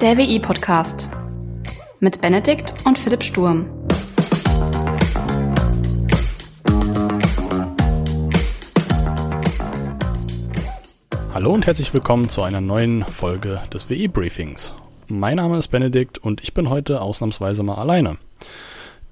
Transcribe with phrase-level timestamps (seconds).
[0.00, 1.10] Der WI-Podcast
[1.98, 3.66] mit Benedikt und Philipp Sturm.
[11.34, 14.72] Hallo und herzlich willkommen zu einer neuen Folge des WI-Briefings.
[15.08, 18.16] Mein Name ist Benedikt und ich bin heute ausnahmsweise mal alleine.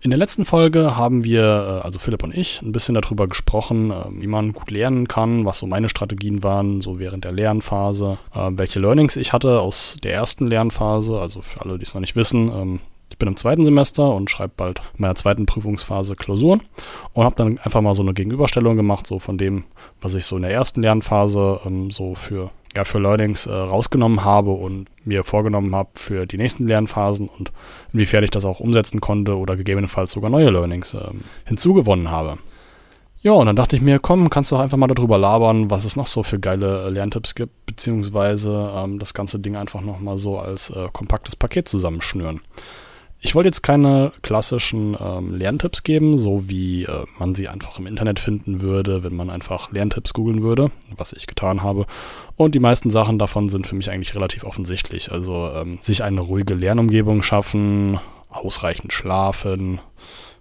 [0.01, 3.91] In der letzten Folge haben wir, äh, also Philipp und ich, ein bisschen darüber gesprochen,
[3.91, 8.19] äh, wie man gut lernen kann, was so meine Strategien waren, so während der Lernphase,
[8.33, 12.01] äh, welche Learnings ich hatte aus der ersten Lernphase, also für alle, die es noch
[12.01, 12.81] nicht wissen.
[13.11, 16.63] Ich bin im zweiten Semester und schreibe bald in meiner zweiten Prüfungsphase Klausuren
[17.15, 19.65] und habe dann einfach mal so eine Gegenüberstellung gemacht, so von dem,
[20.01, 24.25] was ich so in der ersten Lernphase ähm, so für ja, für Learnings äh, rausgenommen
[24.25, 27.51] habe und mir vorgenommen habe für die nächsten Lernphasen und
[27.93, 31.11] inwiefern ich das auch umsetzen konnte oder gegebenenfalls sogar neue Learnings äh,
[31.47, 32.39] hinzugewonnen habe.
[33.21, 35.85] Ja, und dann dachte ich mir, komm, kannst du auch einfach mal darüber labern, was
[35.85, 40.19] es noch so für geile äh, Lerntipps gibt, beziehungsweise ähm, das ganze Ding einfach nochmal
[40.19, 42.41] so als äh, kompaktes Paket zusammenschnüren.
[43.21, 47.87] Ich wollte jetzt keine klassischen ähm, Lerntipps geben, so wie äh, man sie einfach im
[47.87, 51.87] Internet finden würde, wenn man einfach Lerntipps googeln würde, was ich getan habe.
[52.37, 55.11] Und die meisten Sachen davon sind für mich eigentlich relativ offensichtlich.
[55.11, 57.99] Also ähm, sich eine ruhige Lernumgebung schaffen,
[58.31, 59.81] ausreichend schlafen,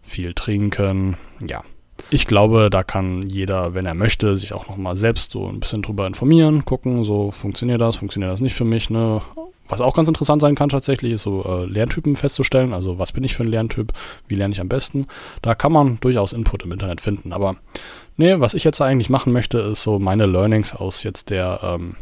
[0.03, 1.17] viel trinken,
[1.47, 1.63] ja.
[2.11, 5.81] Ich glaube, da kann jeder, wenn er möchte, sich auch nochmal selbst so ein bisschen
[5.81, 9.19] drüber informieren, gucken, so funktioniert das, funktioniert das nicht für mich, ne?
[9.69, 12.73] Was auch ganz interessant sein kann tatsächlich, ist so äh, Lerntypen festzustellen.
[12.73, 13.93] Also was bin ich für ein Lerntyp,
[14.27, 15.07] wie lerne ich am besten.
[15.41, 17.33] Da kann man durchaus Input im Internet finden.
[17.33, 17.55] Aber
[18.15, 21.95] nee, was ich jetzt eigentlich machen möchte, ist so meine Learnings aus jetzt der ähm,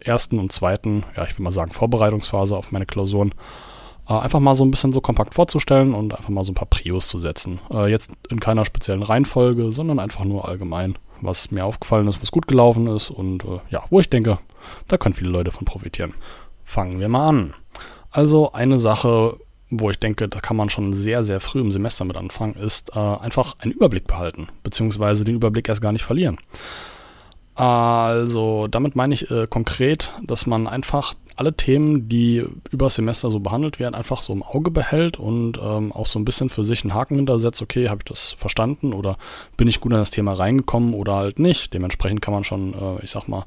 [0.00, 3.32] ersten und zweiten, ja ich will mal sagen Vorbereitungsphase auf meine Klausuren,
[4.08, 6.66] äh, einfach mal so ein bisschen so kompakt vorzustellen und einfach mal so ein paar
[6.66, 7.60] Prios zu setzen.
[7.70, 12.32] Äh, jetzt in keiner speziellen Reihenfolge, sondern einfach nur allgemein, was mir aufgefallen ist, was
[12.32, 14.38] gut gelaufen ist und äh, ja, wo ich denke,
[14.88, 16.14] da können viele Leute von profitieren.
[16.72, 17.52] Fangen wir mal an.
[18.12, 19.36] Also eine Sache,
[19.68, 22.96] wo ich denke, da kann man schon sehr, sehr früh im Semester mit anfangen, ist
[22.96, 26.38] äh, einfach einen Überblick behalten, beziehungsweise den Überblick erst gar nicht verlieren.
[27.54, 33.30] Also damit meine ich äh, konkret, dass man einfach alle Themen, die über das Semester
[33.30, 36.64] so behandelt werden, einfach so im Auge behält und ähm, auch so ein bisschen für
[36.64, 39.18] sich einen Haken hintersetzt, okay, habe ich das verstanden oder
[39.58, 41.74] bin ich gut in das Thema reingekommen oder halt nicht.
[41.74, 43.44] Dementsprechend kann man schon, äh, ich sag mal,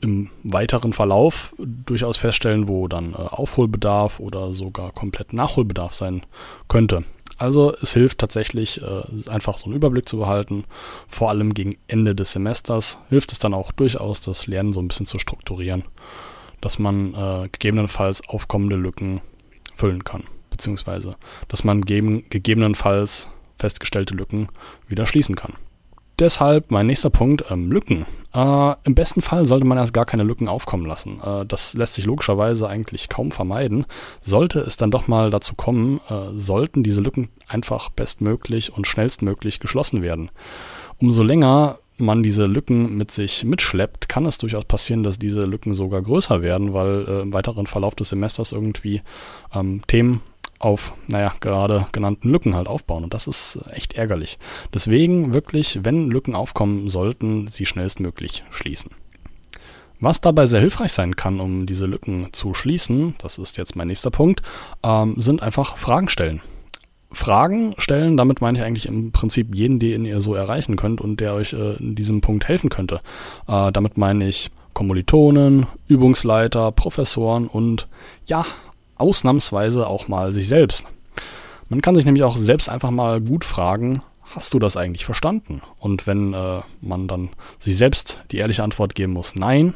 [0.00, 6.22] im weiteren Verlauf durchaus feststellen, wo dann äh, Aufholbedarf oder sogar komplett Nachholbedarf sein
[6.68, 7.04] könnte.
[7.38, 10.64] Also es hilft tatsächlich, äh, einfach so einen Überblick zu behalten.
[11.08, 14.88] Vor allem gegen Ende des Semesters hilft es dann auch durchaus, das Lernen so ein
[14.88, 15.84] bisschen zu strukturieren,
[16.60, 19.22] dass man äh, gegebenenfalls aufkommende Lücken
[19.74, 21.16] füllen kann, beziehungsweise
[21.48, 24.48] dass man gegebenenfalls festgestellte Lücken
[24.88, 25.54] wieder schließen kann.
[26.20, 28.04] Deshalb mein nächster Punkt, ähm, Lücken.
[28.34, 31.18] Äh, Im besten Fall sollte man erst gar keine Lücken aufkommen lassen.
[31.24, 33.86] Äh, das lässt sich logischerweise eigentlich kaum vermeiden.
[34.20, 39.60] Sollte es dann doch mal dazu kommen, äh, sollten diese Lücken einfach bestmöglich und schnellstmöglich
[39.60, 40.30] geschlossen werden.
[40.98, 45.72] Umso länger man diese Lücken mit sich mitschleppt, kann es durchaus passieren, dass diese Lücken
[45.72, 49.00] sogar größer werden, weil äh, im weiteren Verlauf des Semesters irgendwie
[49.54, 50.20] ähm, Themen
[50.60, 53.02] auf, naja, gerade genannten Lücken halt aufbauen.
[53.02, 54.38] Und das ist echt ärgerlich.
[54.72, 58.92] Deswegen wirklich, wenn Lücken aufkommen sollten, sie schnellstmöglich schließen.
[59.98, 63.88] Was dabei sehr hilfreich sein kann, um diese Lücken zu schließen, das ist jetzt mein
[63.88, 64.42] nächster Punkt,
[64.82, 66.40] ähm, sind einfach Fragen stellen.
[67.12, 71.20] Fragen stellen, damit meine ich eigentlich im Prinzip jeden, den ihr so erreichen könnt und
[71.20, 73.00] der euch äh, in diesem Punkt helfen könnte.
[73.48, 77.88] Äh, damit meine ich Kommilitonen, Übungsleiter, Professoren und
[78.26, 78.46] ja,
[79.00, 80.86] ausnahmsweise auch mal sich selbst.
[81.68, 84.02] Man kann sich nämlich auch selbst einfach mal gut fragen,
[84.34, 85.60] hast du das eigentlich verstanden?
[85.78, 89.74] Und wenn äh, man dann sich selbst die ehrliche Antwort geben muss, nein,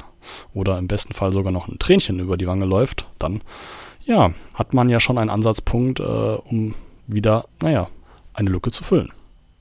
[0.53, 3.43] oder im besten Fall sogar noch ein Tränchen über die Wange läuft, dann
[4.05, 6.75] ja, hat man ja schon einen Ansatzpunkt, äh, um
[7.06, 7.89] wieder, naja,
[8.35, 9.12] eine Lücke zu füllen.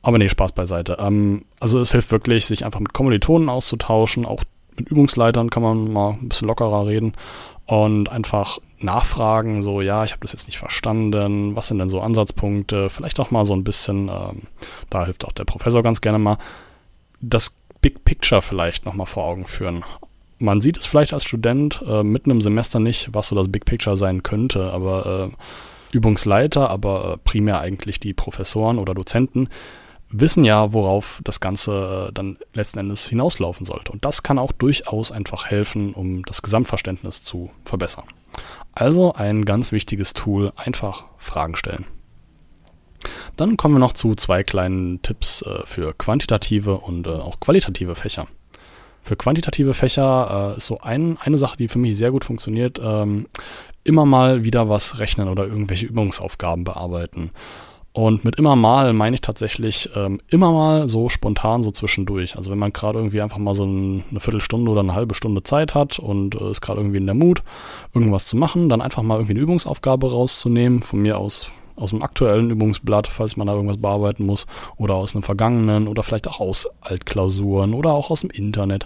[0.01, 0.97] Aber nee, Spaß beiseite.
[0.99, 4.43] Ähm, also es hilft wirklich, sich einfach mit Kommilitonen auszutauschen, auch
[4.77, 7.13] mit Übungsleitern kann man mal ein bisschen lockerer reden
[7.65, 12.01] und einfach nachfragen, so, ja, ich habe das jetzt nicht verstanden, was sind denn so
[12.01, 14.43] Ansatzpunkte, vielleicht auch mal so ein bisschen, ähm,
[14.89, 16.37] da hilft auch der Professor ganz gerne mal,
[17.21, 19.83] das Big Picture vielleicht nochmal vor Augen führen.
[20.39, 23.65] Man sieht es vielleicht als Student äh, mitten im Semester nicht, was so das Big
[23.65, 29.47] Picture sein könnte, aber äh, Übungsleiter, aber äh, primär eigentlich die Professoren oder Dozenten
[30.13, 33.91] wissen ja, worauf das Ganze äh, dann letzten Endes hinauslaufen sollte.
[33.91, 38.05] Und das kann auch durchaus einfach helfen, um das Gesamtverständnis zu verbessern.
[38.73, 41.85] Also ein ganz wichtiges Tool, einfach Fragen stellen.
[43.35, 47.95] Dann kommen wir noch zu zwei kleinen Tipps äh, für quantitative und äh, auch qualitative
[47.95, 48.27] Fächer.
[49.01, 53.27] Für quantitative Fächer ist so ein, eine Sache, die für mich sehr gut funktioniert, ähm,
[53.83, 57.31] immer mal wieder was rechnen oder irgendwelche Übungsaufgaben bearbeiten.
[57.93, 62.35] Und mit immer mal meine ich tatsächlich ähm, immer mal so spontan so zwischendurch.
[62.35, 65.43] Also wenn man gerade irgendwie einfach mal so ein, eine Viertelstunde oder eine halbe Stunde
[65.43, 67.43] Zeit hat und äh, ist gerade irgendwie in der Mut,
[67.93, 70.81] irgendwas zu machen, dann einfach mal irgendwie eine Übungsaufgabe rauszunehmen.
[70.81, 74.45] Von mir aus aus dem aktuellen Übungsblatt, falls man da irgendwas bearbeiten muss,
[74.77, 78.85] oder aus einem vergangenen oder vielleicht auch aus Altklausuren oder auch aus dem Internet.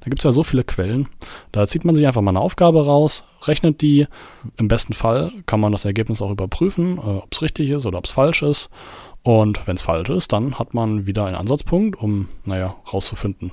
[0.00, 1.08] Da gibt es ja so viele Quellen.
[1.52, 4.06] Da zieht man sich einfach mal eine Aufgabe raus, rechnet die.
[4.56, 7.98] Im besten Fall kann man das Ergebnis auch überprüfen, äh, ob es richtig ist oder
[7.98, 8.70] ob es falsch ist.
[9.22, 13.50] Und wenn es falsch ist, dann hat man wieder einen Ansatzpunkt, um, naja, rauszufinden,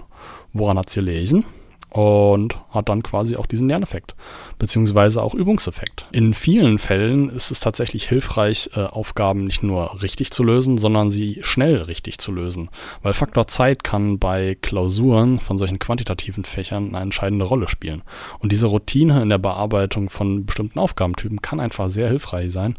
[0.54, 1.46] woran hat es gelegen
[1.94, 4.16] und hat dann quasi auch diesen Lerneffekt,
[4.58, 6.08] beziehungsweise auch Übungseffekt.
[6.12, 11.12] In vielen Fällen ist es tatsächlich hilfreich, äh, Aufgaben nicht nur richtig zu lösen, sondern
[11.12, 12.70] sie schnell richtig zu lösen,
[13.04, 18.02] weil Faktor Zeit kann bei Klausuren von solchen quantitativen Fächern eine entscheidende Rolle spielen.
[18.40, 22.76] Und diese Routine in der Bearbeitung von bestimmten Aufgabentypen kann einfach sehr hilfreich sein,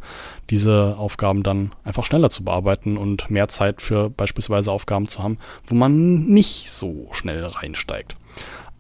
[0.50, 5.38] diese Aufgaben dann einfach schneller zu bearbeiten und mehr Zeit für beispielsweise Aufgaben zu haben,
[5.66, 8.16] wo man nicht so schnell reinsteigt.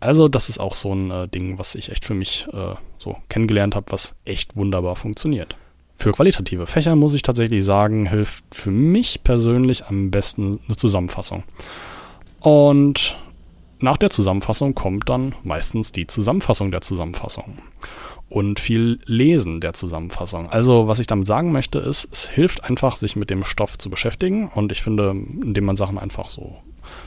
[0.04, 3.16] Also das ist auch so ein äh, Ding, was ich echt für mich äh, so
[3.30, 5.56] kennengelernt habe, was echt wunderbar funktioniert.
[5.94, 11.42] Für qualitative Fächer muss ich tatsächlich sagen, hilft für mich persönlich am besten eine Zusammenfassung.
[12.40, 13.16] Und
[13.78, 17.56] nach der Zusammenfassung kommt dann meistens die Zusammenfassung der Zusammenfassung
[18.28, 20.50] und viel Lesen der Zusammenfassung.
[20.50, 23.88] Also was ich damit sagen möchte, ist, es hilft einfach, sich mit dem Stoff zu
[23.88, 26.56] beschäftigen und ich finde, indem man Sachen einfach so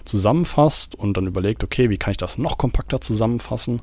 [0.06, 3.82] zusammenfasst und dann überlegt, okay, wie kann ich das noch kompakter zusammenfassen,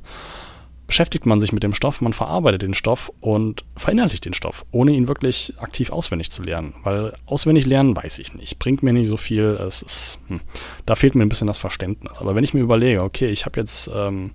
[0.87, 4.91] beschäftigt man sich mit dem Stoff, man verarbeitet den Stoff und verinnerlicht den Stoff, ohne
[4.91, 6.75] ihn wirklich aktiv auswendig zu lernen.
[6.83, 9.43] Weil auswendig lernen weiß ich nicht, bringt mir nicht so viel.
[9.43, 10.41] Es ist, hm,
[10.85, 12.19] da fehlt mir ein bisschen das Verständnis.
[12.19, 14.31] Aber wenn ich mir überlege, okay, ich habe jetzt ähm,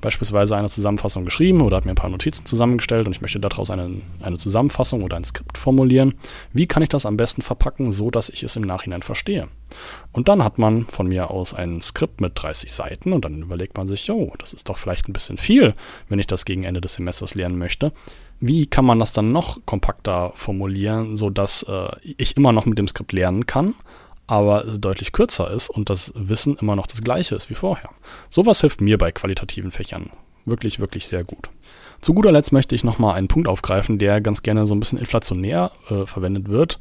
[0.00, 3.70] beispielsweise eine Zusammenfassung geschrieben oder habe mir ein paar Notizen zusammengestellt und ich möchte daraus
[3.70, 6.14] eine, eine Zusammenfassung oder ein Skript formulieren.
[6.52, 9.48] Wie kann ich das am besten verpacken, so dass ich es im Nachhinein verstehe?
[10.12, 13.76] Und dann hat man von mir aus ein Skript mit 30 Seiten und dann überlegt
[13.76, 15.74] man sich, jo, das ist doch vielleicht ein bisschen viel,
[16.08, 17.92] wenn ich das gegen Ende des Semesters lernen möchte.
[18.40, 22.78] Wie kann man das dann noch kompakter formulieren, so dass äh, ich immer noch mit
[22.78, 23.74] dem Skript lernen kann,
[24.28, 27.90] aber deutlich kürzer ist und das Wissen immer noch das gleiche ist wie vorher.
[28.30, 30.10] Sowas hilft mir bei qualitativen Fächern
[30.44, 31.50] wirklich, wirklich sehr gut.
[32.00, 34.98] Zu guter Letzt möchte ich nochmal einen Punkt aufgreifen, der ganz gerne so ein bisschen
[34.98, 36.78] inflationär äh, verwendet wird,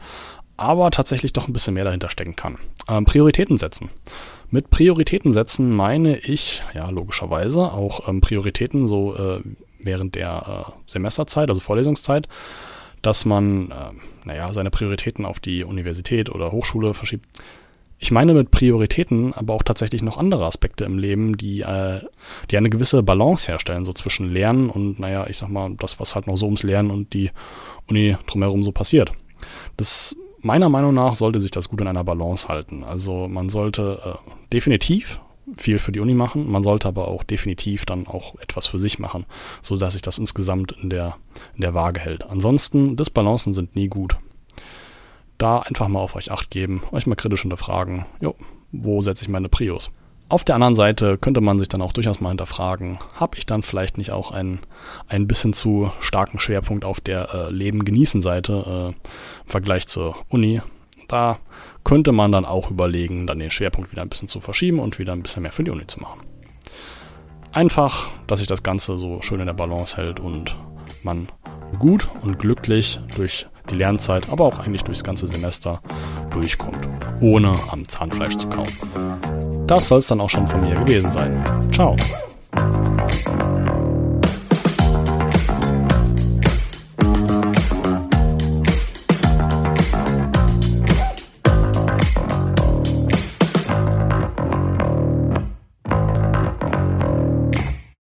[0.58, 2.58] aber tatsächlich doch ein bisschen mehr dahinter stecken kann.
[2.88, 3.90] Ähm, Prioritäten setzen.
[4.50, 9.42] Mit Prioritäten setzen meine ich, ja, logischerweise auch ähm, Prioritäten so äh,
[9.80, 12.28] während der äh, Semesterzeit, also Vorlesungszeit,
[13.02, 13.76] dass man, äh,
[14.26, 17.26] naja, seine Prioritäten auf die Universität oder Hochschule verschiebt.
[18.00, 22.02] Ich meine mit Prioritäten aber auch tatsächlich noch andere Aspekte im Leben, die, äh,
[22.52, 26.14] die eine gewisse Balance herstellen, so zwischen Lernen und, naja, ich sag mal, das, was
[26.14, 27.32] halt noch so ums Lernen und die
[27.88, 29.12] Uni drumherum so passiert.
[29.78, 32.84] Das, meiner Meinung nach sollte sich das gut in einer Balance halten.
[32.84, 35.20] Also man sollte äh, definitiv
[35.56, 36.50] viel für die Uni machen.
[36.50, 39.26] Man sollte aber auch definitiv dann auch etwas für sich machen,
[39.62, 41.16] so dass sich das insgesamt in der,
[41.56, 42.26] in der Waage hält.
[42.30, 44.18] Ansonsten, Disbalancen sind nie gut.
[45.38, 48.36] Da einfach mal auf euch acht geben, euch mal kritisch hinterfragen, jo,
[48.72, 49.92] wo setze ich meine Prios?
[50.30, 53.62] Auf der anderen Seite könnte man sich dann auch durchaus mal hinterfragen, habe ich dann
[53.62, 54.60] vielleicht nicht auch einen
[55.08, 58.96] ein bisschen zu starken Schwerpunkt auf der äh, Leben genießen Seite äh, im
[59.46, 60.62] Vergleich zur Uni?
[61.08, 61.38] Da
[61.88, 65.14] könnte man dann auch überlegen, dann den Schwerpunkt wieder ein bisschen zu verschieben und wieder
[65.14, 66.20] ein bisschen mehr für die Uni zu machen.
[67.54, 70.58] Einfach, dass sich das Ganze so schön in der Balance hält und
[71.02, 71.30] man
[71.80, 75.82] gut und glücklich durch die Lernzeit, aber auch eigentlich durchs ganze Semester
[76.32, 76.86] durchkommt,
[77.22, 78.68] ohne am Zahnfleisch zu kauen.
[79.66, 81.42] Das soll es dann auch schon von mir gewesen sein.
[81.72, 81.96] Ciao.